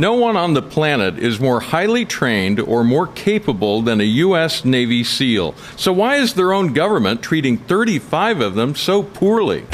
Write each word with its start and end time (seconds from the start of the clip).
No 0.00 0.14
one 0.14 0.34
on 0.34 0.54
the 0.54 0.62
planet 0.62 1.18
is 1.18 1.40
more 1.40 1.60
highly 1.60 2.06
trained 2.06 2.58
or 2.58 2.82
more 2.82 3.06
capable 3.06 3.82
than 3.82 4.00
a 4.00 4.04
U.S. 4.24 4.64
Navy 4.64 5.04
SEAL. 5.04 5.54
So, 5.76 5.92
why 5.92 6.16
is 6.16 6.32
their 6.32 6.54
own 6.54 6.72
government 6.72 7.22
treating 7.22 7.58
35 7.58 8.40
of 8.40 8.54
them 8.54 8.74
so 8.74 9.02
poorly? 9.02 9.66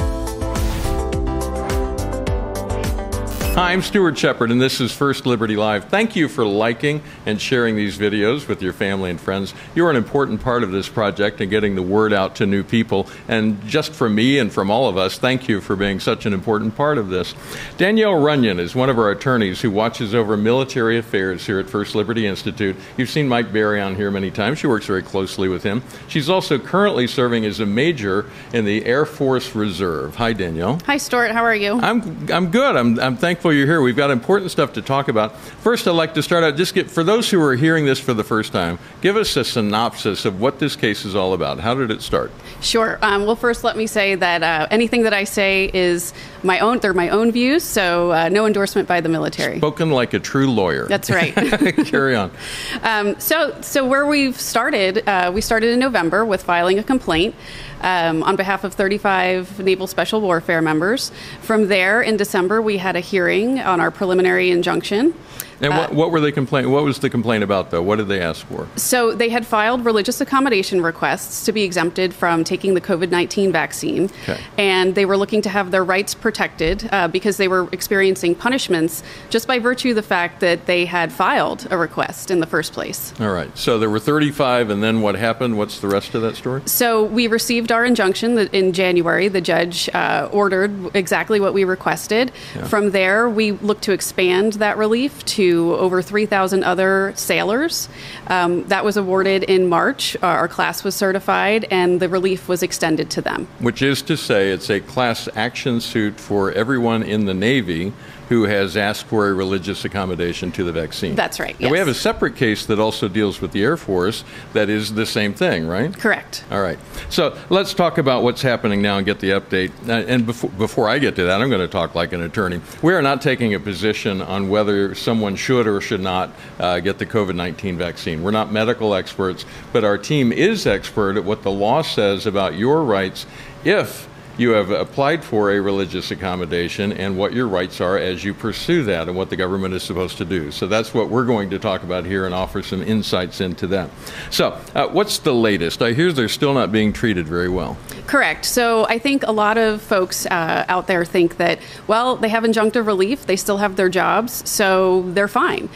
I'm 3.56 3.80
Stuart 3.80 4.19
Shepard, 4.19 4.50
and 4.50 4.61
this 4.61 4.82
is 4.82 4.93
First 4.93 5.24
Liberty 5.24 5.56
Live. 5.56 5.86
Thank 5.86 6.14
you 6.14 6.29
for 6.29 6.45
liking 6.45 7.00
and 7.25 7.41
sharing 7.41 7.75
these 7.75 7.96
videos 7.96 8.48
with 8.48 8.61
your 8.61 8.75
family 8.75 9.09
and 9.09 9.18
friends. 9.18 9.54
You're 9.75 9.89
an 9.89 9.96
important 9.96 10.43
part 10.43 10.62
of 10.62 10.72
this 10.72 10.90
project 10.90 11.40
and 11.40 11.48
getting 11.48 11.75
the 11.75 11.80
word 11.80 12.12
out 12.12 12.36
to 12.36 12.45
new 12.45 12.62
people. 12.62 13.07
And 13.29 13.66
just 13.66 13.95
from 13.95 14.14
me 14.14 14.39
and 14.39 14.53
from 14.53 14.71
all 14.71 14.90
of 14.90 14.98
us, 14.98 15.16
thank 15.16 15.48
you 15.48 15.62
for 15.62 15.75
being 15.75 16.00
such 16.00 16.27
an 16.27 16.34
important 16.34 16.77
part 16.77 16.98
of 16.98 17.08
this. 17.08 17.34
Danielle 17.79 18.16
Runyan 18.16 18.58
is 18.58 18.75
one 18.75 18.90
of 18.90 18.98
our 18.98 19.11
attorneys 19.11 19.62
who 19.62 19.70
watches 19.70 20.14
over 20.14 20.36
military 20.36 20.98
affairs 20.98 21.46
here 21.46 21.59
at 21.59 21.70
First 21.70 21.95
Liberty 21.95 22.26
Institute. 22.26 22.76
You've 22.98 23.09
seen 23.09 23.26
Mike 23.26 23.54
Berry 23.54 23.81
on 23.81 23.96
here 23.96 24.11
many 24.11 24.31
times. 24.31 24.59
She 24.59 24.67
works 24.67 24.84
very 24.84 25.03
closely 25.03 25.48
with 25.48 25.62
him. 25.62 25.82
She's 26.09 26.29
also 26.29 26.59
currently 26.59 27.07
serving 27.07 27.46
as 27.46 27.61
a 27.61 27.67
major 27.67 28.26
in 28.53 28.67
the 28.67 28.84
Air 28.84 29.07
Force 29.07 29.54
Reserve. 29.54 30.14
Hi, 30.17 30.34
Danielle. 30.34 30.79
Hi, 30.84 30.98
Stuart. 30.98 31.31
How 31.31 31.43
are 31.43 31.57
you? 31.57 31.81
I'm, 31.81 32.31
I'm 32.31 32.50
good. 32.50 32.77
I'm, 32.77 33.00
I'm 33.00 33.17
thankful 33.17 33.45
you're 33.50 33.67
here. 33.67 33.81
We've 33.81 33.97
got 33.97 34.11
important 34.11 34.50
stuff 34.50 34.73
to 34.75 34.83
talk 34.83 35.09
about. 35.09 35.36
First, 35.36 35.87
I'd 35.87 35.92
like 35.92 36.14
to 36.14 36.23
start 36.23 36.45
out 36.45 36.56
just 36.56 36.75
get 36.75 36.91
for 36.91 37.05
those 37.05 37.31
who 37.31 37.41
are 37.42 37.55
hearing 37.55 37.84
this 37.84 37.98
for 37.98 38.14
the 38.14 38.25
first 38.25 38.53
time, 38.53 38.78
give 39.00 39.17
us 39.17 39.37
a 39.37 39.45
synopsis 39.45 40.25
of 40.25 40.41
what 40.41 40.59
this 40.59 40.77
case 40.77 41.05
is 41.05 41.14
all 41.14 41.33
about. 41.33 41.61
How 41.61 41.75
did 41.75 41.91
it 41.91 42.03
start? 42.03 42.31
Sure. 42.61 42.98
Um, 43.03 43.27
well, 43.27 43.37
first, 43.37 43.64
let 43.64 43.77
me 43.77 43.87
say 43.87 44.14
that 44.14 44.42
uh, 44.42 44.67
anything 44.70 45.03
that 45.03 45.12
I 45.12 45.25
say 45.25 45.70
is 45.73 46.12
my 46.42 46.61
own. 46.61 46.78
They're 46.78 46.95
my 46.95 47.09
own 47.11 47.33
views, 47.33 47.62
so 47.62 48.12
uh, 48.12 48.28
no 48.28 48.47
endorsement 48.47 48.89
by 48.89 49.01
the 49.01 49.09
military. 49.09 49.59
Spoken 49.59 49.91
like 49.91 50.15
a 50.15 50.19
true 50.19 50.51
lawyer. 50.51 50.87
That's 50.87 51.11
right. 51.11 51.34
Carry 51.87 52.15
on. 52.15 52.31
Um, 52.83 53.19
so, 53.19 53.59
so 53.62 53.87
where 53.87 54.07
we've 54.07 54.39
started, 54.39 55.09
uh, 55.09 55.33
we 55.35 55.41
started 55.41 55.70
in 55.70 55.79
November 55.79 56.25
with 56.25 56.42
filing 56.42 56.79
a 56.79 56.83
complaint. 56.85 57.35
Um, 57.83 58.23
on 58.23 58.37
behalf 58.37 58.65
of 58.65 58.73
35 58.73 59.61
Naval 59.61 59.87
Special 59.87 60.23
Warfare 60.23 60.63
members. 60.63 61.13
From 61.42 61.69
there, 61.69 62.01
in 62.01 62.17
December, 62.17 62.63
we 62.63 62.79
had 62.79 62.97
a 62.97 63.01
hearing 63.01 63.36
on 63.45 63.81
our 63.81 63.91
preliminary 63.91 64.51
injunction. 64.51 65.12
And 65.61 65.75
what, 65.75 65.95
what 65.95 66.11
were 66.11 66.21
they 66.21 66.33
complaining? 66.33 66.71
What 66.71 66.85
was 66.85 66.99
the 66.99 67.11
complaint 67.11 67.45
about, 67.45 67.71
though? 67.71 67.83
What 67.83 67.97
did 67.97 68.09
they 68.09 68.21
ask 68.21 68.47
for? 68.47 68.69
So 68.77 69.15
they 69.15 69.29
had 69.29 69.47
filed 69.47 69.85
religious 69.85 70.21
accommodation 70.21 70.83
requests 70.83 71.45
to 71.47 71.53
be 71.53 71.63
exempted 71.63 72.13
from 72.13 72.45
taking 72.45 72.75
the 72.75 72.81
COVID 72.81 73.11
19 73.11 73.53
vaccine. 73.53 74.05
Okay. 74.23 74.41
And 74.59 74.95
they 74.95 75.07
were 75.07 75.17
looking 75.17 75.43
to 75.43 75.48
have 75.48 75.71
their 75.71 75.85
rights 75.85 76.15
protected 76.15 76.89
uh, 76.93 77.09
because 77.09 77.37
they 77.37 77.48
were 77.48 77.69
experiencing 77.73 78.35
punishments 78.35 79.03
just 79.31 79.47
by 79.47 79.59
virtue 79.59 79.91
of 79.91 79.97
the 79.97 80.03
fact 80.03 80.41
that 80.41 80.67
they 80.67 80.85
had 80.85 81.13
filed 81.13 81.67
a 81.70 81.79
request 81.79 82.31
in 82.31 82.41
the 82.41 82.47
first 82.47 82.73
place. 82.73 83.13
All 83.20 83.33
right. 83.33 83.57
So 83.57 83.79
there 83.79 83.91
were 83.91 83.98
35, 83.98 84.70
and 84.70 84.83
then 84.83 85.01
what 85.01 85.15
happened? 85.15 85.57
What's 85.57 85.81
the 85.81 85.89
rest 85.89 86.15
of 86.15 86.23
that 86.23 86.37
story? 86.37 86.63
So 86.67 87.05
we 87.05 87.27
received 87.27 87.73
our 87.73 87.85
injunction 87.85 88.35
that 88.35 88.53
in 88.53 88.73
January. 88.73 89.29
The 89.29 89.41
judge 89.41 89.89
uh, 89.95 90.29
ordered 90.33 90.95
exactly 90.95 91.41
what 91.41 91.55
we 91.55 91.65
requested. 91.65 92.33
From 92.67 92.91
there, 92.91 93.29
we 93.29 93.53
looked 93.53 93.83
to 93.85 93.93
expand 93.93 94.55
that 94.55 94.77
relief 94.77 95.25
to 95.27 95.45
over 95.55 96.02
3,000 96.02 96.64
other 96.64 97.12
sailors. 97.16 97.89
Um, 98.28 98.64
that 98.69 98.84
was 98.84 98.97
awarded 98.97 99.44
in 99.44 99.69
March. 99.69 100.16
Uh, 100.16 100.27
Our 100.27 100.48
class 100.48 100.84
was 100.84 100.94
certified, 100.94 101.66
and 101.70 102.00
the 102.00 102.08
relief 102.08 102.48
was 102.48 102.62
extended 102.62 103.11
to 103.11 103.20
them. 103.20 103.48
Which 103.58 103.83
is 103.83 104.02
to 104.02 104.17
say, 104.17 104.50
it's 104.50 104.70
a 104.70 104.80
class 104.80 105.28
action 105.34 105.80
suit 105.80 106.19
for 106.19 106.52
everyone 106.52 107.02
in 107.02 107.27
the 107.27 107.34
Navy 107.34 107.92
who 108.29 108.45
has 108.45 108.77
asked 108.77 109.07
for 109.07 109.29
a 109.29 109.35
religious 109.35 109.85
accommodation 109.85 110.51
to 110.53 110.65
the 110.65 110.73
vaccine. 110.73 111.15
That's 111.15 111.39
right, 111.39 111.57
And 111.61 111.71
we 111.71 111.79
have 111.79 111.89
a 111.89 111.95
separate 111.95 112.37
case 112.37 112.67
that 112.67 112.79
also 112.79 113.09
deals 113.09 113.41
with 113.41 113.53
the 113.53 113.63
Air 113.63 113.77
Force 113.77 114.25
that 114.53 114.69
is 114.69 114.95
the 114.95 115.07
same 115.07 115.33
thing, 115.33 115.67
right? 115.67 115.97
Correct. 115.97 116.45
All 116.51 116.61
right. 116.61 116.79
So 117.09 117.39
let's 117.51 117.75
talk 117.75 117.98
about 117.98 118.23
what's 118.23 118.42
happening 118.42 118.83
now 118.83 118.97
and 118.97 119.07
get 119.07 119.20
the 119.20 119.31
update. 119.31 119.70
Uh, 119.89 119.92
and 120.07 120.27
before, 120.27 120.51
before 120.51 120.89
I 120.89 120.98
get 120.98 121.15
to 121.17 121.25
that, 121.25 121.41
I'm 121.41 121.48
going 121.48 121.61
to 121.61 121.69
talk 121.69 121.95
like 121.95 122.13
an 122.13 122.23
attorney. 122.23 122.61
We 122.83 122.95
are 122.95 123.03
not 123.03 123.23
taking 123.23 123.55
a 123.55 123.61
position 123.61 124.20
on 124.20 124.48
whether 124.48 124.95
someone 124.95 125.36
should 125.36 125.67
or 125.67 125.81
should 125.81 126.01
not 126.01 126.31
uh, 126.59 126.81
get 126.81 126.98
the 126.98 127.07
COVID 127.07 127.35
19 127.35 127.79
vaccine. 127.79 128.22
We're 128.22 128.31
not 128.32 128.53
medical 128.53 128.94
experts, 128.94 129.44
but 129.72 129.84
our 129.84 129.98
team 129.98 130.32
is 130.32 130.66
expert 130.66 131.16
at 131.16 131.25
what 131.25 131.42
the 131.42 131.50
law 131.50 131.82
says 131.82 132.26
about 132.26 132.54
your 132.54 132.82
rights 132.82 133.26
if 133.65 134.09
you 134.38 134.50
have 134.50 134.70
applied 134.70 135.24
for 135.24 135.52
a 135.52 135.60
religious 135.60 136.10
accommodation 136.10 136.92
and 136.92 137.16
what 137.16 137.32
your 137.32 137.48
rights 137.48 137.80
are 137.80 137.97
as 137.97 138.22
you 138.22 138.34
pursue 138.34 138.84
that 138.84 139.08
and 139.08 139.16
what 139.16 139.30
the 139.30 139.36
government 139.36 139.72
is 139.74 139.82
supposed 139.82 140.19
to 140.19 140.24
do. 140.24 140.50
So 140.50 140.66
that's 140.66 140.92
what 140.92 141.08
we're 141.08 141.24
going 141.24 141.50
to 141.50 141.58
talk 141.58 141.82
about 141.82 142.04
here 142.04 142.26
and 142.26 142.34
offer 142.34 142.62
some 142.62 142.82
insights 142.82 143.41
into 143.41 143.66
that. 143.69 143.91
So, 144.30 144.60
uh, 144.74 144.88
what's 144.88 145.19
the 145.19 145.34
latest? 145.34 145.80
I 145.80 145.92
hear 145.92 146.12
they're 146.12 146.28
still 146.28 146.52
not 146.52 146.70
being 146.70 146.92
treated 146.92 147.26
very 147.26 147.48
well. 147.48 147.78
Correct. 148.06 148.44
So 148.44 148.86
I 148.88 148.98
think 148.98 149.22
a 149.24 149.32
lot 149.32 149.56
of 149.56 149.80
folks 149.80 150.26
uh, 150.26 150.64
out 150.68 150.86
there 150.86 151.04
think 151.04 151.38
that, 151.38 151.58
well, 151.86 152.16
they 152.16 152.28
have 152.28 152.44
injunctive 152.44 152.86
relief, 152.86 153.26
they 153.26 153.36
still 153.36 153.58
have 153.58 153.76
their 153.76 153.88
jobs, 153.88 154.48
so 154.48 155.03
they're 155.12 155.28
fine. 155.28 155.68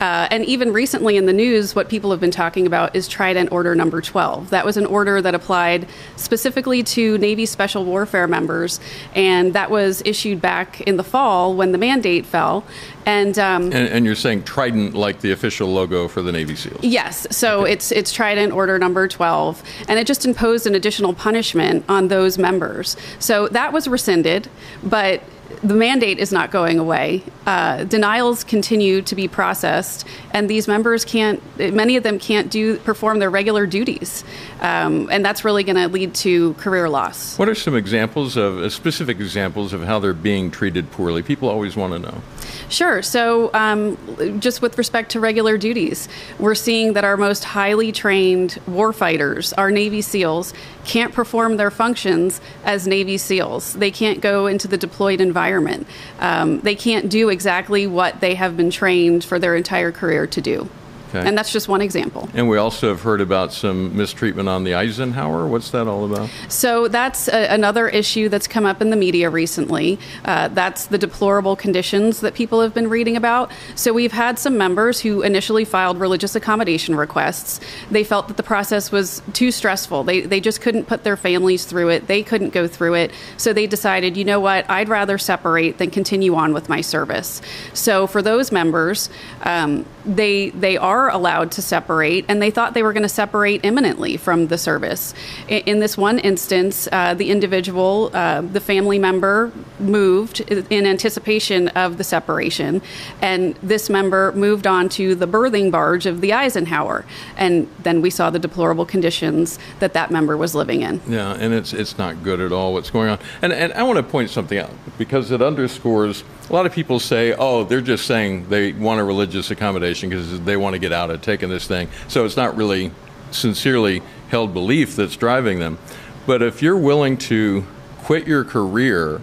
Uh, 0.00 0.28
and 0.30 0.44
even 0.44 0.72
recently 0.72 1.16
in 1.16 1.26
the 1.26 1.32
news, 1.32 1.74
what 1.74 1.88
people 1.88 2.12
have 2.12 2.20
been 2.20 2.30
talking 2.30 2.66
about 2.66 2.94
is 2.94 3.08
Trident 3.08 3.50
Order 3.50 3.74
Number 3.74 4.00
12. 4.00 4.50
That 4.50 4.64
was 4.64 4.76
an 4.76 4.86
order 4.86 5.20
that 5.20 5.34
applied 5.34 5.88
specifically 6.14 6.84
to 6.84 7.18
Navy 7.18 7.46
Special 7.46 7.84
Warfare 7.84 8.07
members, 8.26 8.80
and 9.14 9.52
that 9.54 9.70
was 9.70 10.02
issued 10.04 10.40
back 10.40 10.80
in 10.82 10.96
the 10.96 11.04
fall 11.04 11.54
when 11.54 11.72
the 11.72 11.78
mandate 11.78 12.26
fell. 12.26 12.64
And, 13.06 13.38
um, 13.38 13.64
And, 13.64 13.74
and 13.74 14.04
you're 14.04 14.14
saying 14.14 14.42
Trident 14.44 14.94
like 14.94 15.20
the 15.20 15.32
official 15.32 15.68
logo 15.68 16.08
for 16.08 16.20
the 16.20 16.32
Navy 16.32 16.54
SEALs. 16.54 16.80
Yes, 16.82 17.26
so 17.30 17.64
it's 17.64 17.90
it's 17.92 18.12
Trident 18.12 18.52
Order 18.52 18.78
Number 18.78 19.08
12, 19.08 19.62
and 19.88 19.98
it 19.98 20.06
just 20.06 20.26
imposed 20.26 20.66
an 20.66 20.74
additional 20.74 21.14
punishment 21.14 21.84
on 21.88 22.08
those 22.08 22.36
members. 22.38 22.96
So 23.18 23.48
that 23.48 23.72
was 23.72 23.88
rescinded, 23.88 24.48
but 24.82 25.22
the 25.62 25.74
mandate 25.74 26.18
is 26.18 26.32
not 26.32 26.50
going 26.50 26.78
away. 26.78 27.22
Uh, 27.46 27.84
denials 27.84 28.44
continue 28.44 29.02
to 29.02 29.14
be 29.14 29.28
processed, 29.28 30.06
and 30.32 30.48
these 30.48 30.68
members 30.68 31.04
can't. 31.04 31.42
Many 31.58 31.96
of 31.96 32.02
them 32.02 32.18
can't 32.18 32.50
do 32.50 32.78
perform 32.78 33.18
their 33.18 33.30
regular 33.30 33.66
duties, 33.66 34.24
um, 34.60 35.08
and 35.10 35.24
that's 35.24 35.44
really 35.44 35.64
going 35.64 35.76
to 35.76 35.88
lead 35.88 36.14
to 36.16 36.54
career 36.54 36.88
loss. 36.88 37.38
What 37.38 37.48
are 37.48 37.54
some 37.54 37.74
examples 37.74 38.36
of 38.36 38.58
uh, 38.58 38.68
specific 38.68 39.18
examples 39.18 39.72
of 39.72 39.82
how 39.84 39.98
they're 39.98 40.12
being 40.12 40.50
treated 40.50 40.90
poorly? 40.90 41.22
People 41.22 41.48
always 41.48 41.76
want 41.76 41.92
to 41.94 41.98
know. 41.98 42.22
Sure. 42.68 43.00
So, 43.02 43.50
um, 43.54 43.96
just 44.40 44.60
with 44.60 44.76
respect 44.76 45.12
to 45.12 45.20
regular 45.20 45.56
duties, 45.56 46.08
we're 46.38 46.54
seeing 46.54 46.92
that 46.92 47.04
our 47.04 47.16
most 47.16 47.44
highly 47.44 47.92
trained 47.92 48.58
warfighters, 48.68 49.54
our 49.56 49.70
Navy 49.70 50.02
SEALs, 50.02 50.52
can't 50.84 51.14
perform 51.14 51.56
their 51.56 51.70
functions 51.70 52.40
as 52.64 52.86
Navy 52.86 53.16
SEALs. 53.16 53.72
They 53.74 53.90
can't 53.90 54.20
go 54.20 54.46
into 54.46 54.68
the 54.68 54.76
deployed 54.76 55.20
environment. 55.20 55.86
Um, 56.18 56.60
they 56.60 56.74
can't 56.74 57.08
do 57.08 57.30
exactly 57.30 57.86
what 57.86 58.20
they 58.20 58.34
have 58.34 58.56
been 58.56 58.70
trained 58.70 59.24
for 59.24 59.38
their 59.38 59.56
entire 59.56 59.92
career 59.92 60.26
to 60.26 60.40
do. 60.40 60.68
Okay. 61.08 61.26
And 61.26 61.36
that's 61.36 61.52
just 61.52 61.68
one 61.68 61.80
example. 61.80 62.28
And 62.34 62.48
we 62.48 62.58
also 62.58 62.88
have 62.88 63.02
heard 63.02 63.20
about 63.20 63.52
some 63.52 63.96
mistreatment 63.96 64.48
on 64.48 64.64
the 64.64 64.74
Eisenhower. 64.74 65.46
What's 65.46 65.70
that 65.70 65.86
all 65.86 66.04
about? 66.04 66.28
So 66.48 66.88
that's 66.88 67.28
a, 67.28 67.46
another 67.48 67.88
issue 67.88 68.28
that's 68.28 68.46
come 68.46 68.66
up 68.66 68.82
in 68.82 68.90
the 68.90 68.96
media 68.96 69.30
recently. 69.30 69.98
Uh, 70.24 70.48
that's 70.48 70.86
the 70.86 70.98
deplorable 70.98 71.56
conditions 71.56 72.20
that 72.20 72.34
people 72.34 72.60
have 72.60 72.74
been 72.74 72.88
reading 72.88 73.16
about. 73.16 73.50
So 73.74 73.92
we've 73.92 74.12
had 74.12 74.38
some 74.38 74.58
members 74.58 75.00
who 75.00 75.22
initially 75.22 75.64
filed 75.64 75.98
religious 75.98 76.34
accommodation 76.34 76.94
requests. 76.94 77.60
They 77.90 78.04
felt 78.04 78.28
that 78.28 78.36
the 78.36 78.42
process 78.42 78.92
was 78.92 79.22
too 79.32 79.50
stressful. 79.50 80.04
They, 80.04 80.20
they 80.20 80.40
just 80.40 80.60
couldn't 80.60 80.86
put 80.86 81.04
their 81.04 81.16
families 81.16 81.64
through 81.64 81.88
it. 81.88 82.06
They 82.06 82.22
couldn't 82.22 82.50
go 82.50 82.66
through 82.66 82.94
it. 82.94 83.12
So 83.36 83.52
they 83.52 83.66
decided, 83.66 84.16
you 84.16 84.24
know 84.24 84.40
what, 84.40 84.68
I'd 84.68 84.88
rather 84.88 85.16
separate 85.18 85.78
than 85.78 85.90
continue 85.90 86.34
on 86.34 86.52
with 86.52 86.68
my 86.68 86.80
service. 86.80 87.40
So 87.72 88.06
for 88.06 88.20
those 88.20 88.52
members, 88.52 89.10
um, 89.42 89.86
they 90.04 90.50
they 90.50 90.76
are 90.76 90.97
allowed 91.06 91.52
to 91.52 91.62
separate, 91.62 92.24
and 92.26 92.42
they 92.42 92.50
thought 92.50 92.74
they 92.74 92.82
were 92.82 92.92
going 92.92 93.04
to 93.04 93.08
separate 93.08 93.64
imminently 93.64 94.16
from 94.16 94.48
the 94.48 94.58
service. 94.58 95.14
In, 95.46 95.62
in 95.62 95.78
this 95.78 95.96
one 95.96 96.18
instance, 96.18 96.88
uh, 96.90 97.14
the 97.14 97.30
individual, 97.30 98.10
uh, 98.12 98.40
the 98.40 98.60
family 98.60 98.98
member, 98.98 99.52
moved 99.78 100.40
in 100.40 100.84
anticipation 100.84 101.68
of 101.68 101.98
the 101.98 102.04
separation, 102.04 102.82
and 103.22 103.54
this 103.62 103.88
member 103.88 104.32
moved 104.32 104.66
on 104.66 104.88
to 104.88 105.14
the 105.14 105.26
berthing 105.26 105.70
barge 105.70 106.06
of 106.06 106.20
the 106.20 106.32
Eisenhower, 106.32 107.04
and 107.36 107.68
then 107.84 108.02
we 108.02 108.10
saw 108.10 108.30
the 108.30 108.40
deplorable 108.40 108.84
conditions 108.84 109.58
that 109.78 109.92
that 109.92 110.10
member 110.10 110.36
was 110.36 110.54
living 110.54 110.82
in. 110.82 111.00
Yeah, 111.06 111.34
and 111.34 111.54
it's 111.54 111.72
it's 111.72 111.96
not 111.96 112.22
good 112.24 112.40
at 112.40 112.50
all 112.50 112.72
what's 112.72 112.90
going 112.90 113.10
on. 113.10 113.18
And 113.42 113.52
and 113.52 113.72
I 113.74 113.84
want 113.84 113.98
to 113.98 114.02
point 114.02 114.30
something 114.30 114.58
out 114.58 114.72
because 114.98 115.30
it 115.30 115.40
underscores 115.40 116.24
a 116.48 116.52
lot 116.52 116.66
of 116.66 116.72
people 116.72 116.98
say, 116.98 117.34
"Oh, 117.38 117.64
they're 117.64 117.80
just 117.80 118.06
saying 118.06 118.48
they 118.48 118.72
want 118.72 119.00
a 119.00 119.04
religious 119.04 119.50
accommodation 119.50 120.08
because 120.08 120.40
they 120.42 120.56
want 120.56 120.74
to 120.74 120.78
get 120.78 120.87
out 120.92 121.10
of 121.10 121.20
taking 121.22 121.48
this 121.48 121.66
thing." 121.66 121.88
So 122.08 122.24
it's 122.24 122.36
not 122.36 122.56
really 122.56 122.92
sincerely 123.30 124.02
held 124.30 124.52
belief 124.52 124.96
that's 124.96 125.16
driving 125.16 125.58
them. 125.58 125.78
But 126.26 126.42
if 126.42 126.62
you're 126.62 126.76
willing 126.76 127.16
to 127.18 127.64
quit 128.08 128.26
your 128.26 128.44
career 128.44 129.20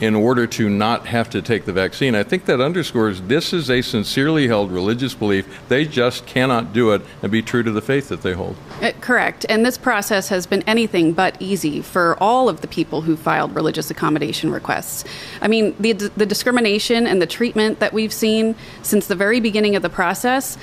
in 0.00 0.14
order 0.14 0.46
to 0.46 0.68
not 0.68 1.06
have 1.06 1.28
to 1.30 1.42
take 1.42 1.64
the 1.64 1.72
vaccine. 1.72 2.14
I 2.14 2.22
think 2.22 2.44
that 2.44 2.60
underscores 2.60 3.20
this 3.22 3.52
is 3.52 3.70
a 3.70 3.82
sincerely 3.82 4.46
held 4.46 4.70
religious 4.70 5.14
belief. 5.14 5.46
They 5.68 5.84
just 5.84 6.26
cannot 6.26 6.72
do 6.72 6.92
it 6.92 7.02
and 7.22 7.32
be 7.32 7.42
true 7.42 7.62
to 7.62 7.70
the 7.70 7.80
faith 7.80 8.08
that 8.08 8.22
they 8.22 8.32
hold. 8.32 8.56
Uh, 8.80 8.92
correct. 9.00 9.44
And 9.48 9.66
this 9.66 9.76
process 9.76 10.28
has 10.28 10.46
been 10.46 10.62
anything 10.62 11.12
but 11.12 11.36
easy 11.40 11.82
for 11.82 12.16
all 12.20 12.48
of 12.48 12.60
the 12.60 12.68
people 12.68 13.02
who 13.02 13.16
filed 13.16 13.54
religious 13.54 13.90
accommodation 13.90 14.52
requests. 14.52 15.04
I 15.40 15.48
mean, 15.48 15.74
the, 15.80 15.92
the 15.92 16.26
discrimination 16.26 17.06
and 17.06 17.20
the 17.20 17.26
treatment 17.26 17.80
that 17.80 17.92
we've 17.92 18.12
seen 18.12 18.54
since 18.82 19.06
the 19.06 19.16
very 19.16 19.40
beginning 19.40 19.74
of 19.74 19.82
the 19.82 19.90
process 19.90 20.56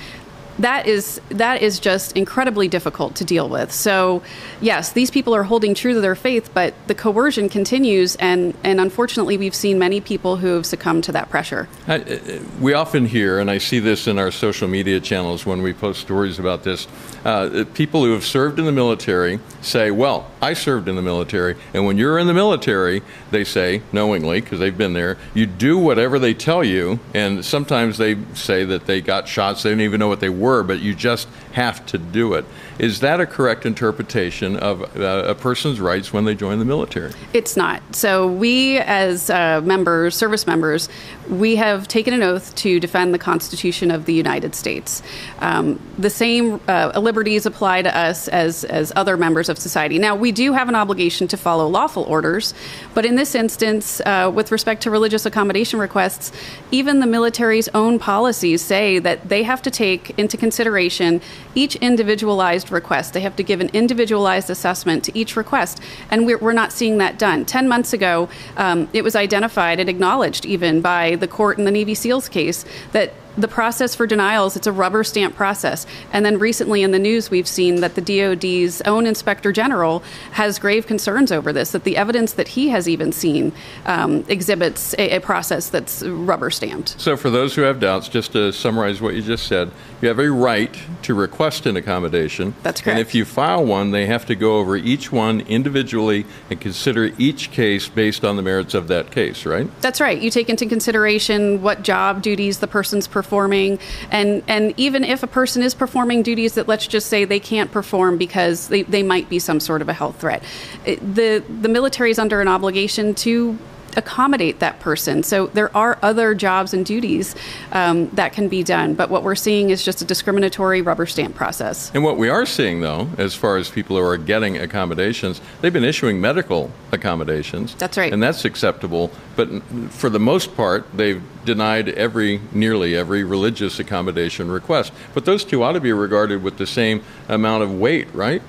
that 0.60 0.88
is 0.88 1.20
that 1.30 1.62
is 1.62 1.80
just 1.80 2.16
incredibly 2.16 2.68
difficult 2.68 3.16
to 3.16 3.26
deal 3.26 3.50
with. 3.50 3.72
So, 3.72 4.24
yes, 4.62 4.92
these 4.92 5.12
people 5.12 5.36
are 5.36 5.44
holding 5.44 5.74
true 5.74 5.94
to 5.94 6.02
their 6.02 6.16
faith, 6.16 6.50
but 6.54 6.74
the 6.88 6.96
coercion 6.96 7.50
continues, 7.50 8.16
and 8.18 8.56
and 8.64 8.80
unfortunately, 8.80 9.38
we've 9.38 9.56
seen 9.56 9.78
many 9.78 10.00
people 10.00 10.38
who 10.38 10.56
have 10.56 10.66
succumbed 10.66 11.04
to 11.06 11.12
that 11.12 11.30
pressure. 11.30 11.68
I, 11.88 11.98
uh, 12.00 12.40
we 12.60 12.74
often 12.74 13.06
hear, 13.06 13.40
and 13.40 13.52
I 13.52 13.58
see 13.58 13.80
this 13.80 14.08
in 14.08 14.18
our 14.18 14.32
social 14.32 14.68
media 14.68 15.00
channels 15.00 15.46
when 15.46 15.62
we 15.62 15.74
post 15.74 16.02
stories 16.02 16.40
about 16.40 16.64
this. 16.64 16.88
Uh, 17.26 17.66
people 17.74 18.04
who 18.04 18.14
have 18.14 18.26
served 18.26 18.60
in 18.60 18.66
the 18.66 18.72
military 18.72 19.40
say, 19.62 19.92
"Well, 19.92 20.28
I 20.42 20.54
served 20.54 20.88
in 20.88 20.96
the 20.96 21.02
military," 21.02 21.56
and 21.74 21.86
when 21.86 21.98
you're 21.98 22.18
in 22.18 22.28
the 22.28 22.34
military, 22.34 23.02
they 23.32 23.44
say 23.44 23.82
knowingly 23.92 24.42
because 24.42 24.60
they've 24.60 24.78
been 24.78 24.94
there, 24.94 25.18
you 25.34 25.46
do 25.46 25.78
whatever 25.78 26.18
they 26.18 26.34
tell 26.34 26.64
you, 26.64 27.00
and 27.14 27.44
sometimes 27.44 27.98
they 27.98 28.16
say 28.34 28.64
that 28.64 28.86
they 28.86 29.02
got 29.02 29.28
shots, 29.28 29.64
they 29.64 29.72
don't 29.72 29.82
even 29.82 30.00
know 30.00 30.08
what 30.08 30.20
they 30.20 30.30
were 30.30 30.45
were, 30.46 30.64
but 30.64 30.80
you 30.80 30.94
just 30.94 31.28
have 31.56 31.86
to 31.86 31.98
do 31.98 32.34
it. 32.34 32.44
Is 32.80 33.00
that 33.00 33.22
a 33.22 33.26
correct 33.26 33.66
interpretation 33.66 34.58
of 34.58 34.82
uh, 34.98 35.24
a 35.26 35.34
person's 35.34 35.80
rights 35.80 36.12
when 36.12 36.26
they 36.26 36.36
join 36.36 36.60
the 36.60 36.66
military? 36.66 37.14
It's 37.32 37.56
not. 37.56 37.82
So, 37.96 38.28
we 38.28 38.78
as 38.80 39.30
uh, 39.30 39.62
members, 39.64 40.16
service 40.16 40.46
members, 40.46 40.90
we 41.30 41.56
have 41.56 41.88
taken 41.88 42.14
an 42.14 42.24
oath 42.24 42.54
to 42.56 42.80
defend 42.82 43.14
the 43.14 43.20
Constitution 43.20 43.90
of 43.90 44.04
the 44.04 44.14
United 44.14 44.54
States. 44.54 45.02
Um, 45.40 45.80
the 45.98 46.10
same 46.10 46.60
uh, 46.68 46.92
liberties 47.00 47.46
apply 47.46 47.84
to 47.84 47.98
us 47.98 48.28
as, 48.28 48.66
as 48.66 48.92
other 48.98 49.16
members 49.16 49.48
of 49.48 49.58
society. 49.58 49.98
Now, 49.98 50.14
we 50.14 50.34
do 50.34 50.52
have 50.52 50.68
an 50.68 50.76
obligation 50.76 51.26
to 51.30 51.38
follow 51.38 51.70
lawful 51.70 52.04
orders, 52.04 52.54
but 52.94 53.06
in 53.06 53.16
this 53.16 53.34
instance, 53.34 54.02
uh, 54.02 54.30
with 54.34 54.52
respect 54.52 54.84
to 54.84 54.92
religious 54.92 55.26
accommodation 55.26 55.80
requests, 55.80 56.34
even 56.72 57.00
the 57.00 57.08
military's 57.08 57.70
own 57.70 57.98
policies 57.98 58.62
say 58.62 59.00
that 59.00 59.30
they 59.30 59.44
have 59.44 59.62
to 59.62 59.72
take 59.72 60.12
into 60.20 60.36
consideration 60.36 61.22
each 61.56 61.76
individualized 61.78 62.72
request. 62.72 63.14
They 63.14 63.22
have 63.22 63.36
to 63.38 63.44
give 63.44 63.62
an 63.62 63.70
individualized 63.74 64.50
assessment 64.50 65.04
to 65.06 65.18
each 65.18 65.36
request, 65.36 65.82
and 66.12 66.26
we're, 66.26 66.38
we're 66.38 66.54
not 66.54 66.72
seeing 66.72 66.98
that 67.00 67.18
done. 67.18 67.46
Ten 67.46 67.68
months 67.68 67.94
ago, 67.94 68.30
um, 68.58 68.90
it 68.94 69.04
was 69.04 69.16
identified 69.16 69.80
and 69.80 69.90
acknowledged 69.90 70.46
even 70.46 70.82
by 70.82 71.16
the 71.16 71.28
court 71.28 71.58
in 71.58 71.66
the 71.66 71.72
Navy 71.72 71.96
SEALs 71.96 72.30
case 72.30 72.66
that 72.92 73.14
the 73.38 73.48
process 73.48 73.96
for 73.96 74.08
denials 74.08 74.56
it's 74.56 74.68
a 74.68 74.72
rubber 74.72 75.04
stamp 75.04 75.36
process. 75.36 75.86
And 76.12 76.26
then 76.26 76.40
recently 76.40 76.84
in 76.84 76.92
the 76.92 77.00
news 77.00 77.30
we've 77.30 77.48
seen 77.48 77.82
that 77.82 77.96
the 77.96 78.02
DoD's 78.02 78.82
own 78.82 79.06
inspector 79.06 79.52
general 79.52 80.04
has 80.32 80.60
grave 80.60 80.88
concerns 80.88 81.32
over 81.32 81.52
this 81.52 81.72
that 81.72 81.84
the 81.84 81.98
evidence 81.98 82.34
that 82.34 82.50
he 82.50 82.70
has 82.70 82.88
even 82.88 83.12
seen 83.12 83.52
um, 83.86 84.26
exhibits 84.28 84.94
a, 84.96 85.18
a, 85.18 85.22
process 85.26 85.70
that's 85.70 86.04
rubber 86.04 86.50
stamped. 86.50 87.00
So 87.00 87.18
for 87.18 87.30
those 87.30 87.56
who 87.56 87.62
have 87.62 87.80
doubts 87.80 88.08
just 88.08 88.34
to 88.34 88.52
summarize 88.52 89.02
what 89.02 89.16
you 89.16 89.22
just 89.22 89.48
said 89.48 89.72
you 90.02 90.08
have 90.08 90.20
a 90.20 90.32
right 90.32 90.78
to 91.04 91.14
request 91.14 91.66
an 91.66 91.76
accommodation. 91.78 92.54
That's 92.64 92.82
correct 92.82 93.00
and 93.00 93.08
if 93.08 93.16
you 93.16 93.26
file 93.26 93.66
one 93.66 93.92
they 93.92 94.06
have 94.06 94.26
to 94.28 94.36
go 94.36 94.60
over 94.60 94.76
each 94.76 95.12
one 95.12 95.42
individually 95.42 96.26
and 96.50 96.62
consider 96.62 97.12
each 97.18 97.52
case 97.52 97.88
based 97.88 98.24
on 98.24 98.36
the 98.36 98.42
merits 98.42 98.74
of 98.74 98.88
that 98.88 99.12
case 99.12 99.46
right? 99.46 99.70
That's 99.82 100.00
right. 100.00 100.20
You 100.20 100.30
take 100.30 100.50
into 100.50 100.66
consideration 100.66 101.62
what 101.62 101.82
job 101.82 102.22
duties 102.22 102.60
the 102.60 102.68
person's 102.68 103.08
performing 103.08 103.25
performing 103.26 103.80
and 104.12 104.44
and 104.48 104.74
even 104.78 105.04
if 105.04 105.24
a 105.24 105.28
person 105.28 105.64
is 105.64 105.74
performing 105.74 106.22
duties 106.22 106.54
that 106.54 106.68
let's 106.68 106.86
just 106.86 107.08
say 107.08 107.26
they 107.26 107.40
can't 107.40 107.72
perform 107.72 108.18
because 108.18 108.68
they, 108.68 108.84
they 108.84 109.02
might 109.02 109.28
be 109.30 109.40
some 109.40 109.60
sort 109.60 109.82
of 109.82 109.90
a 109.90 109.94
health 109.94 110.20
threat 110.22 110.44
the 110.86 111.44
the 111.62 111.68
military 111.68 112.12
is 112.12 112.20
under 112.20 112.40
an 112.40 112.48
obligation 112.48 113.16
to 113.16 113.58
accommodate 113.98 114.60
that 114.60 114.80
person. 114.80 115.24
So 115.24 115.48
there 115.48 115.76
are 115.76 115.98
other 116.02 116.36
jobs 116.36 116.74
and 116.74 116.86
duties 116.86 117.36
um, 117.72 118.10
that 118.10 118.34
can 118.34 118.50
be 118.50 118.64
done, 118.64 118.94
but 118.94 119.10
what 119.10 119.24
we're 119.24 119.36
seeing 119.36 119.70
is 119.70 119.84
just 119.84 120.02
a 120.02 120.06
discriminatory 120.06 120.82
rubber 120.82 121.06
stamp 121.06 121.36
process. 121.36 121.92
And 121.94 122.04
what 122.04 122.18
we 122.18 122.30
are 122.30 122.46
seeing, 122.46 122.82
though, 122.82 123.10
as 123.18 123.36
far 123.36 123.58
as 123.58 123.70
people 123.70 123.98
who 123.98 124.04
are 124.04 124.18
getting 124.18 124.58
accommodations, 124.58 125.42
they've 125.62 125.74
been 125.74 125.84
issuing 125.84 126.20
medical 126.20 126.72
accommodations. 126.92 127.76
That's 127.76 127.98
right. 127.98 128.12
And 128.12 128.22
that's 128.22 128.46
acceptable, 128.46 129.12
but 129.36 129.50
for 129.90 130.10
the 130.10 130.20
most 130.20 130.56
part, 130.56 130.86
they've 130.94 131.24
denied 131.46 131.90
every, 131.90 132.42
nearly 132.52 132.96
every 132.96 133.24
religious 133.24 133.80
accommodation 133.80 134.50
request. 134.50 134.92
But 135.14 135.26
those 135.26 135.46
two 135.46 135.64
ought 135.64 135.74
to 135.74 135.80
be 135.80 135.94
regarded 135.94 136.44
with 136.44 136.58
the 136.58 136.68
same 136.68 137.04
amount 137.30 137.64
of 137.64 137.72
weight, 137.72 138.14
right? 138.14 138.42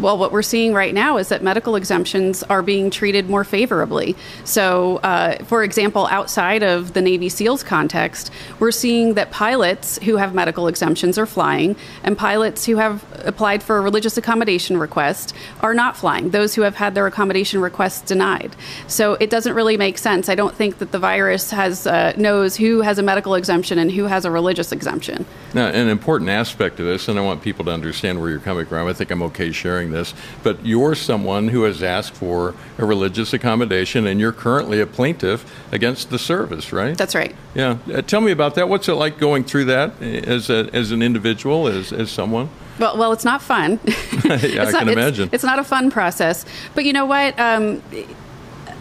Well, 0.00 0.16
what 0.16 0.32
we're 0.32 0.40
seeing 0.40 0.72
right 0.72 0.94
now 0.94 1.18
is 1.18 1.28
that 1.28 1.42
medical 1.42 1.76
exemptions 1.76 2.42
are 2.44 2.62
being 2.62 2.88
treated 2.90 3.28
more 3.28 3.44
favorably. 3.44 4.16
So, 4.44 4.96
uh, 4.98 5.44
for 5.44 5.62
example, 5.62 6.06
outside 6.10 6.62
of 6.62 6.94
the 6.94 7.02
Navy 7.02 7.28
SEALs 7.28 7.62
context, 7.62 8.30
we're 8.60 8.70
seeing 8.70 9.12
that 9.14 9.30
pilots 9.30 9.98
who 9.98 10.16
have 10.16 10.34
medical 10.34 10.68
exemptions 10.68 11.18
are 11.18 11.26
flying, 11.26 11.76
and 12.02 12.16
pilots 12.16 12.64
who 12.64 12.76
have 12.76 13.04
applied 13.26 13.62
for 13.62 13.76
a 13.76 13.82
religious 13.82 14.16
accommodation 14.16 14.78
request 14.78 15.34
are 15.60 15.74
not 15.74 15.98
flying, 15.98 16.30
those 16.30 16.54
who 16.54 16.62
have 16.62 16.76
had 16.76 16.94
their 16.94 17.06
accommodation 17.06 17.60
requests 17.60 18.00
denied. 18.00 18.56
So, 18.86 19.14
it 19.14 19.28
doesn't 19.28 19.52
really 19.52 19.76
make 19.76 19.98
sense. 19.98 20.30
I 20.30 20.34
don't 20.34 20.54
think 20.54 20.78
that 20.78 20.92
the 20.92 20.98
virus 20.98 21.50
has 21.50 21.86
uh, 21.86 22.14
knows 22.40 22.56
who 22.56 22.80
has 22.80 22.98
a 22.98 23.02
medical 23.02 23.34
exemption 23.34 23.78
and 23.78 23.92
who 23.92 24.04
has 24.04 24.24
a 24.24 24.30
religious 24.30 24.72
exemption. 24.72 25.26
Now, 25.52 25.68
an 25.68 25.88
important 25.88 26.30
aspect 26.30 26.80
of 26.80 26.86
this, 26.86 27.08
and 27.08 27.18
I 27.18 27.22
want 27.22 27.42
people 27.42 27.64
to 27.66 27.70
understand 27.70 28.20
where 28.20 28.30
you're 28.30 28.40
coming 28.40 28.66
from, 28.66 28.88
I 28.88 28.92
think 28.92 29.10
I'm 29.10 29.22
okay 29.24 29.52
sharing 29.52 29.90
this, 29.90 30.14
but 30.42 30.64
you're 30.64 30.94
someone 30.94 31.48
who 31.48 31.64
has 31.64 31.82
asked 31.82 32.14
for 32.14 32.54
a 32.78 32.84
religious 32.84 33.32
accommodation 33.32 34.06
and 34.06 34.18
you're 34.18 34.32
currently 34.32 34.80
a 34.80 34.86
plaintiff 34.86 35.44
against 35.72 36.10
the 36.10 36.18
service, 36.18 36.72
right? 36.72 36.96
That's 36.96 37.14
right. 37.14 37.34
Yeah. 37.54 37.78
Uh, 37.92 38.02
tell 38.02 38.20
me 38.20 38.32
about 38.32 38.54
that. 38.54 38.68
What's 38.68 38.88
it 38.88 38.94
like 38.94 39.18
going 39.18 39.44
through 39.44 39.66
that 39.66 40.00
as, 40.02 40.48
a, 40.50 40.70
as 40.72 40.92
an 40.92 41.02
individual, 41.02 41.68
as, 41.68 41.92
as 41.92 42.10
someone? 42.10 42.48
Well, 42.78 42.96
well, 42.96 43.12
it's 43.12 43.24
not 43.24 43.42
fun. 43.42 43.78
yeah, 44.24 44.32
I 44.64 44.70
not, 44.70 44.78
can 44.80 44.88
imagine. 44.88 45.24
It's, 45.26 45.34
it's, 45.34 45.44
not 45.44 45.58
a 45.58 45.64
fun 45.64 45.90
process. 45.90 46.46
But 46.74 46.84
you 46.86 46.94
know 46.94 47.04
what? 47.04 47.38
Um, 47.38 47.82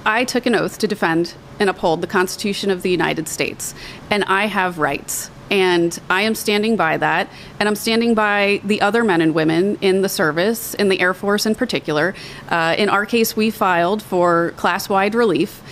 I 0.06 0.24
took 0.24 0.46
an 0.46 0.56
oath 0.56 0.78
to 0.80 0.88
defend 0.88 1.36
and 1.60 1.70
uphold 1.70 2.02
the 2.02 2.08
Constitution 2.08 2.72
of 2.72 2.82
the 2.82 2.90
United 2.90 3.28
States, 3.28 3.76
and 4.10 4.24
I 4.26 4.48
have 4.48 4.80
rights. 4.80 5.30
And 5.52 6.00
I 6.12 6.22
am 6.22 6.36
standing 6.36 6.76
by 6.76 6.98
that. 6.98 7.28
And 7.60 7.68
I'm 7.68 7.76
standing 7.76 8.14
by 8.14 8.62
the 8.64 8.82
other 8.82 9.04
men 9.04 9.20
and 9.20 9.34
women 9.34 9.80
in 9.82 10.04
the 10.04 10.10
service, 10.10 10.76
in 10.76 10.90
the 10.90 11.00
Air 11.00 11.16
Force 11.16 11.48
in 11.48 11.56
particular. 11.56 12.14
Uh, 12.50 12.76
in 12.78 12.88
our 12.88 13.06
case, 13.06 13.36
we 13.36 13.50
filed 13.50 14.04
for 14.04 14.52
class 14.58 14.90
wide 14.90 15.16
relief 15.16 15.64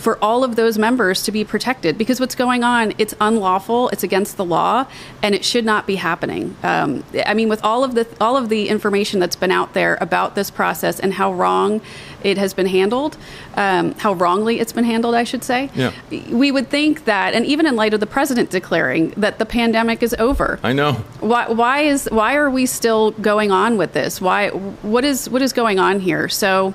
for 0.00 0.18
all 0.24 0.42
of 0.42 0.56
those 0.56 0.78
members 0.78 1.22
to 1.24 1.30
be 1.30 1.44
protected 1.44 1.98
because 1.98 2.18
what's 2.18 2.34
going 2.34 2.64
on 2.64 2.94
it's 2.96 3.14
unlawful 3.20 3.90
it's 3.90 4.02
against 4.02 4.38
the 4.38 4.44
law 4.44 4.86
and 5.22 5.34
it 5.34 5.44
should 5.44 5.64
not 5.64 5.86
be 5.86 5.96
happening 5.96 6.56
um, 6.62 7.04
i 7.26 7.34
mean 7.34 7.50
with 7.50 7.62
all 7.62 7.84
of 7.84 7.94
the 7.94 8.06
all 8.18 8.34
of 8.34 8.48
the 8.48 8.70
information 8.70 9.20
that's 9.20 9.36
been 9.36 9.50
out 9.50 9.74
there 9.74 9.98
about 10.00 10.34
this 10.34 10.50
process 10.50 10.98
and 10.98 11.12
how 11.12 11.32
wrong 11.32 11.82
it 12.22 12.38
has 12.38 12.54
been 12.54 12.66
handled 12.66 13.16
um, 13.54 13.92
how 13.94 14.12
wrongly 14.12 14.60
it's 14.60 14.72
been 14.72 14.84
handled 14.84 15.14
i 15.14 15.24
should 15.24 15.44
say 15.44 15.70
yeah. 15.74 15.92
we 16.30 16.50
would 16.50 16.68
think 16.68 17.04
that 17.04 17.34
and 17.34 17.46
even 17.46 17.66
in 17.66 17.76
light 17.76 17.94
of 17.94 18.00
the 18.00 18.06
president 18.06 18.50
declaring 18.50 19.10
that 19.10 19.38
the 19.38 19.46
pandemic 19.46 20.02
is 20.02 20.14
over 20.18 20.58
i 20.62 20.72
know 20.72 20.92
why, 21.20 21.48
why 21.48 21.80
is 21.80 22.08
why 22.10 22.34
are 22.34 22.50
we 22.50 22.66
still 22.66 23.10
going 23.12 23.50
on 23.50 23.76
with 23.76 23.92
this 23.92 24.20
why 24.20 24.48
what 24.48 25.04
is 25.04 25.28
what 25.28 25.42
is 25.42 25.52
going 25.52 25.78
on 25.78 26.00
here 26.00 26.28
so 26.28 26.74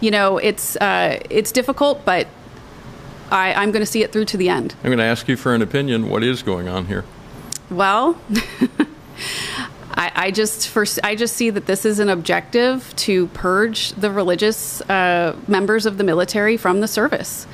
you 0.00 0.10
know 0.10 0.38
it's 0.38 0.76
uh, 0.76 1.20
it's 1.30 1.52
difficult 1.52 2.04
but 2.04 2.26
I, 3.32 3.54
I'm 3.54 3.72
going 3.72 3.80
to 3.80 3.90
see 3.90 4.02
it 4.02 4.12
through 4.12 4.26
to 4.26 4.36
the 4.36 4.50
end. 4.50 4.74
I'm 4.84 4.90
going 4.90 4.98
to 4.98 5.04
ask 5.04 5.26
you 5.26 5.36
for 5.36 5.54
an 5.54 5.62
opinion. 5.62 6.10
What 6.10 6.22
is 6.22 6.42
going 6.42 6.68
on 6.68 6.86
here? 6.86 7.04
Well, 7.70 8.20
I, 9.94 10.12
I, 10.14 10.30
just 10.30 10.68
first 10.68 10.98
I 11.04 11.14
just 11.14 11.36
see 11.36 11.50
that 11.50 11.66
this 11.66 11.84
is 11.84 11.98
an 11.98 12.08
objective 12.08 12.94
to 12.96 13.26
purge 13.28 13.92
the 13.92 14.10
religious 14.10 14.80
uh, 14.82 15.36
members 15.46 15.86
of 15.86 15.98
the 15.98 16.04
military 16.04 16.56
from 16.56 16.80
the 16.80 16.88
service 16.88 17.46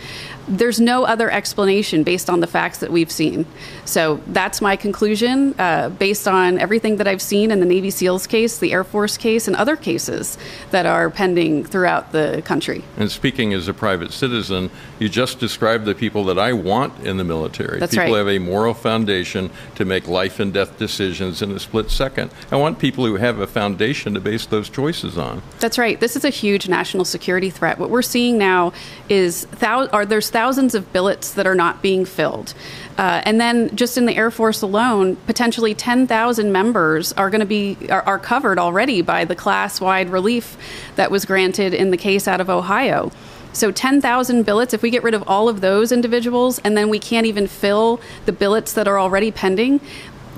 there's 0.48 0.80
no 0.80 1.04
other 1.04 1.30
explanation 1.30 2.02
based 2.02 2.30
on 2.30 2.40
the 2.40 2.46
facts 2.46 2.78
that 2.78 2.90
we've 2.90 3.10
seen. 3.10 3.46
So 3.84 4.20
that's 4.28 4.60
my 4.60 4.76
conclusion 4.76 5.54
uh, 5.58 5.90
based 5.90 6.26
on 6.26 6.58
everything 6.58 6.96
that 6.96 7.06
I've 7.06 7.22
seen 7.22 7.50
in 7.50 7.60
the 7.60 7.66
Navy 7.66 7.90
SEALs 7.90 8.26
case, 8.26 8.58
the 8.58 8.72
Air 8.72 8.84
Force 8.84 9.16
case, 9.16 9.46
and 9.46 9.56
other 9.56 9.76
cases 9.76 10.38
that 10.70 10.86
are 10.86 11.10
pending 11.10 11.64
throughout 11.64 12.12
the 12.12 12.42
country. 12.44 12.84
And 12.96 13.10
speaking 13.10 13.52
as 13.52 13.68
a 13.68 13.74
private 13.74 14.12
citizen, 14.12 14.70
you 14.98 15.08
just 15.08 15.38
described 15.38 15.84
the 15.84 15.94
people 15.94 16.24
that 16.24 16.38
I 16.38 16.52
want 16.52 17.06
in 17.06 17.16
the 17.16 17.24
military. 17.24 17.78
That's 17.78 17.94
people 17.94 18.12
right. 18.12 18.18
have 18.18 18.28
a 18.28 18.38
moral 18.38 18.74
foundation 18.74 19.50
to 19.76 19.84
make 19.84 20.08
life 20.08 20.40
and 20.40 20.52
death 20.52 20.78
decisions 20.78 21.42
in 21.42 21.52
a 21.52 21.58
split 21.58 21.90
second. 21.90 22.30
I 22.50 22.56
want 22.56 22.78
people 22.78 23.04
who 23.04 23.16
have 23.16 23.38
a 23.38 23.46
foundation 23.46 24.14
to 24.14 24.20
base 24.20 24.46
those 24.46 24.68
choices 24.68 25.18
on. 25.18 25.42
That's 25.60 25.78
right. 25.78 25.98
This 26.00 26.16
is 26.16 26.24
a 26.24 26.30
huge 26.30 26.68
national 26.68 27.04
security 27.04 27.50
threat. 27.50 27.78
What 27.78 27.90
we're 27.90 28.02
seeing 28.02 28.38
now 28.38 28.72
is 29.08 29.46
thou- 29.46 29.88
are 29.88 30.06
there's 30.06 30.26
thousands 30.38 30.72
of 30.76 30.92
billets 30.92 31.32
that 31.34 31.48
are 31.48 31.54
not 31.56 31.82
being 31.82 32.04
filled. 32.04 32.54
Uh, 32.96 33.20
and 33.24 33.40
then 33.40 33.74
just 33.74 33.98
in 33.98 34.06
the 34.06 34.14
Air 34.14 34.30
Force 34.30 34.62
alone, 34.62 35.16
potentially 35.26 35.74
10,000 35.74 36.52
members 36.52 37.12
are 37.14 37.28
going 37.28 37.40
to 37.40 37.46
be 37.58 37.76
are, 37.90 38.02
are 38.02 38.20
covered 38.20 38.56
already 38.56 39.02
by 39.02 39.24
the 39.24 39.34
class-wide 39.34 40.10
relief 40.10 40.56
that 40.94 41.10
was 41.10 41.24
granted 41.24 41.74
in 41.74 41.90
the 41.90 41.96
case 41.96 42.28
out 42.28 42.40
of 42.40 42.48
Ohio. 42.48 43.10
So 43.52 43.72
10,000 43.72 44.44
billets, 44.44 44.72
if 44.72 44.80
we 44.80 44.90
get 44.90 45.02
rid 45.02 45.14
of 45.14 45.24
all 45.26 45.48
of 45.48 45.60
those 45.60 45.90
individuals 45.90 46.60
and 46.60 46.76
then 46.76 46.88
we 46.88 47.00
can't 47.00 47.26
even 47.26 47.48
fill 47.48 48.00
the 48.24 48.32
billets 48.32 48.74
that 48.74 48.86
are 48.86 48.96
already 48.96 49.32
pending, 49.32 49.80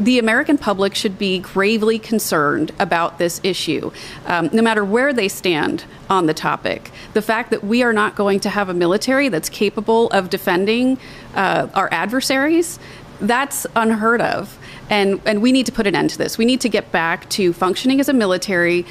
the 0.01 0.19
American 0.19 0.57
public 0.57 0.95
should 0.95 1.19
be 1.19 1.39
gravely 1.39 1.99
concerned 1.99 2.73
about 2.79 3.19
this 3.19 3.41
issue, 3.45 3.91
um, 4.27 4.49
no 4.53 4.63
matter 4.63 4.85
where 4.85 5.13
they 5.13 5.29
stand 5.29 5.85
on 6.09 6.27
the 6.27 6.35
topic. 6.35 6.91
The 7.13 7.23
fact 7.23 7.51
that 7.51 7.63
we 7.63 7.83
are 7.83 7.93
not 7.93 8.17
going 8.17 8.41
to 8.41 8.49
have 8.49 8.71
a 8.71 8.75
military 8.75 9.29
that's 9.29 9.51
capable 9.51 10.09
of 10.11 10.31
defending 10.31 10.99
uh, 11.35 11.69
our 11.75 11.89
adversaries, 11.93 12.79
that's 13.21 13.67
unheard 13.77 14.23
of. 14.23 14.59
And, 14.89 15.21
and 15.27 15.43
we 15.43 15.53
need 15.53 15.67
to 15.67 15.73
put 15.73 15.87
an 15.87 15.95
end 15.95 16.11
to 16.11 16.19
this. 16.19 16.39
We 16.39 16.47
need 16.47 16.63
to 16.63 16.71
get 16.71 16.91
back 16.91 17.29
to 17.31 17.53
functioning 17.53 18.01
as 18.01 18.09
a 18.09 18.15
military 18.15 18.87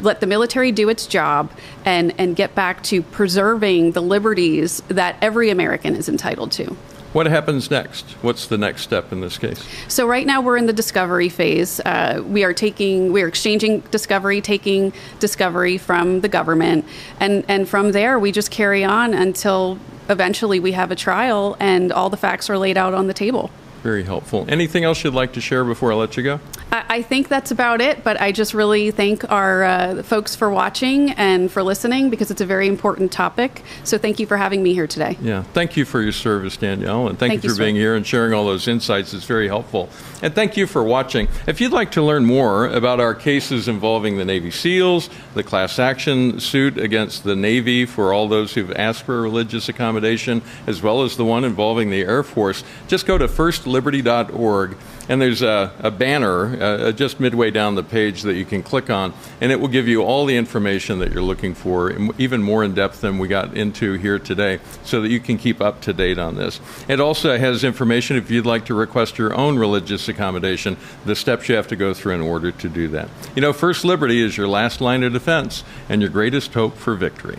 let 0.00 0.20
the 0.20 0.26
military 0.26 0.72
do 0.72 0.88
its 0.88 1.06
job 1.06 1.52
and, 1.84 2.14
and 2.16 2.34
get 2.34 2.54
back 2.54 2.82
to 2.84 3.02
preserving 3.02 3.92
the 3.92 4.00
liberties 4.00 4.80
that 4.88 5.16
every 5.20 5.50
American 5.50 5.94
is 5.94 6.08
entitled 6.08 6.50
to. 6.52 6.74
What 7.12 7.26
happens 7.26 7.70
next? 7.70 8.12
What's 8.22 8.46
the 8.46 8.56
next 8.56 8.82
step 8.82 9.12
in 9.12 9.20
this 9.20 9.36
case? 9.36 9.62
So 9.86 10.06
right 10.06 10.26
now 10.26 10.40
we're 10.40 10.56
in 10.56 10.64
the 10.64 10.72
discovery 10.72 11.28
phase. 11.28 11.78
Uh, 11.80 12.22
we 12.26 12.42
are 12.42 12.54
taking, 12.54 13.12
we 13.12 13.20
are 13.20 13.28
exchanging 13.28 13.80
discovery, 13.90 14.40
taking 14.40 14.94
discovery 15.20 15.76
from 15.76 16.22
the 16.22 16.28
government, 16.28 16.86
and 17.20 17.44
and 17.48 17.68
from 17.68 17.92
there 17.92 18.18
we 18.18 18.32
just 18.32 18.50
carry 18.50 18.82
on 18.82 19.12
until 19.12 19.78
eventually 20.08 20.58
we 20.58 20.72
have 20.72 20.90
a 20.90 20.96
trial 20.96 21.54
and 21.60 21.92
all 21.92 22.08
the 22.08 22.16
facts 22.16 22.48
are 22.48 22.56
laid 22.56 22.78
out 22.78 22.94
on 22.94 23.08
the 23.08 23.14
table. 23.14 23.50
Very 23.82 24.04
helpful. 24.04 24.46
Anything 24.48 24.84
else 24.84 25.04
you'd 25.04 25.12
like 25.12 25.34
to 25.34 25.40
share 25.40 25.64
before 25.64 25.92
I 25.92 25.96
let 25.96 26.16
you 26.16 26.22
go? 26.22 26.40
I, 26.72 26.84
I 26.88 27.02
think 27.02 27.28
that's 27.28 27.50
about 27.50 27.80
it, 27.80 28.02
but 28.02 28.20
I 28.20 28.32
just 28.32 28.54
really 28.54 28.90
thank 28.90 29.30
our 29.30 29.62
uh, 29.62 30.02
folks 30.02 30.34
for 30.34 30.50
watching 30.50 31.10
and 31.12 31.52
for 31.52 31.62
listening 31.62 32.10
because 32.10 32.30
it's 32.30 32.40
a 32.40 32.46
very 32.46 32.66
important 32.66 33.12
topic. 33.12 33.62
So 33.84 33.98
thank 33.98 34.18
you 34.18 34.26
for 34.26 34.36
having 34.36 34.62
me 34.62 34.72
here 34.72 34.86
today. 34.86 35.18
Yeah, 35.20 35.42
thank 35.42 35.76
you 35.76 35.84
for 35.84 36.00
your 36.00 36.12
service, 36.12 36.56
Danielle, 36.56 37.08
and 37.08 37.18
thank, 37.18 37.32
Thank 37.32 37.44
you 37.44 37.48
you, 37.48 37.54
for 37.54 37.56
sir. 37.56 37.64
being 37.64 37.76
here 37.76 37.94
and 37.94 38.06
sharing 38.06 38.32
all 38.32 38.46
those 38.46 38.66
insights. 38.66 39.12
It's 39.12 39.26
very 39.26 39.48
helpful. 39.48 39.90
And 40.22 40.34
thank 40.34 40.56
you 40.56 40.66
for 40.66 40.82
watching. 40.82 41.28
If 41.46 41.60
you'd 41.60 41.72
like 41.72 41.92
to 41.92 42.02
learn 42.02 42.24
more 42.24 42.66
about 42.66 43.00
our 43.00 43.14
cases 43.14 43.68
involving 43.68 44.16
the 44.16 44.24
Navy 44.24 44.50
SEALs, 44.50 45.10
the 45.34 45.42
class 45.42 45.78
action 45.78 46.40
suit 46.40 46.78
against 46.78 47.24
the 47.24 47.36
Navy 47.36 47.84
for 47.84 48.12
all 48.12 48.28
those 48.28 48.54
who've 48.54 48.72
asked 48.72 49.02
for 49.02 49.20
religious 49.20 49.68
accommodation, 49.68 50.42
as 50.66 50.80
well 50.80 51.02
as 51.02 51.16
the 51.16 51.24
one 51.24 51.44
involving 51.44 51.90
the 51.90 52.02
Air 52.02 52.22
Force, 52.22 52.64
just 52.88 53.04
go 53.06 53.18
to 53.18 53.26
firstliberty.org. 53.26 54.76
And 55.08 55.20
there's 55.20 55.42
a, 55.42 55.72
a 55.80 55.90
banner 55.90 56.62
uh, 56.62 56.92
just 56.92 57.20
midway 57.20 57.50
down 57.50 57.74
the 57.74 57.82
page 57.82 58.22
that 58.22 58.34
you 58.34 58.44
can 58.44 58.62
click 58.62 58.88
on, 58.88 59.12
and 59.40 59.50
it 59.50 59.60
will 59.60 59.68
give 59.68 59.88
you 59.88 60.02
all 60.02 60.26
the 60.26 60.36
information 60.36 61.00
that 61.00 61.12
you're 61.12 61.22
looking 61.22 61.54
for, 61.54 61.92
even 62.18 62.42
more 62.42 62.64
in 62.64 62.74
depth 62.74 63.00
than 63.00 63.18
we 63.18 63.28
got 63.28 63.56
into 63.56 63.94
here 63.94 64.18
today, 64.18 64.60
so 64.84 65.00
that 65.00 65.10
you 65.10 65.20
can 65.20 65.38
keep 65.38 65.60
up 65.60 65.80
to 65.82 65.92
date 65.92 66.18
on 66.18 66.36
this. 66.36 66.60
It 66.88 67.00
also 67.00 67.36
has 67.36 67.64
information 67.64 68.16
if 68.16 68.30
you'd 68.30 68.46
like 68.46 68.66
to 68.66 68.74
request 68.74 69.18
your 69.18 69.34
own 69.34 69.58
religious 69.58 70.08
accommodation, 70.08 70.76
the 71.04 71.16
steps 71.16 71.48
you 71.48 71.56
have 71.56 71.68
to 71.68 71.76
go 71.76 71.92
through 71.92 72.14
in 72.14 72.20
order 72.20 72.52
to 72.52 72.68
do 72.68 72.88
that. 72.88 73.08
You 73.34 73.42
know, 73.42 73.52
First 73.52 73.84
Liberty 73.84 74.22
is 74.22 74.36
your 74.36 74.48
last 74.48 74.80
line 74.80 75.02
of 75.02 75.12
defense 75.12 75.64
and 75.88 76.00
your 76.00 76.10
greatest 76.10 76.54
hope 76.54 76.76
for 76.76 76.94
victory. 76.94 77.38